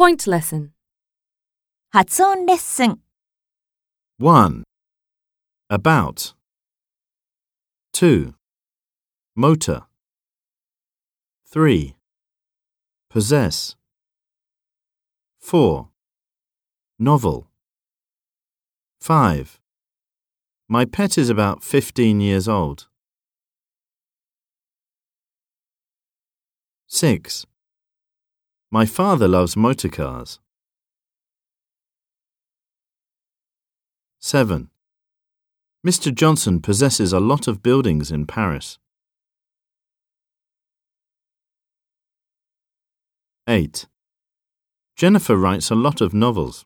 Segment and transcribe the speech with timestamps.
[0.00, 0.70] Point lesson.
[1.90, 3.00] 発音レッスン
[4.18, 4.64] 1.
[5.70, 6.34] About.
[7.92, 8.34] 2.
[9.36, 9.84] Motor.
[11.50, 11.96] 3.
[13.08, 13.76] Possess.
[15.40, 15.88] 4.
[16.98, 17.46] Novel.
[19.00, 19.60] 5.
[20.68, 22.88] My pet is about 15 years old.
[26.88, 27.46] 6.
[28.73, 30.39] My father loves motor cars.
[34.21, 34.69] 7.
[35.85, 36.13] Mr.
[36.13, 38.79] Johnson possesses a lot of buildings in Paris.
[43.45, 43.87] 8.
[44.95, 46.65] Jennifer writes a lot of novels.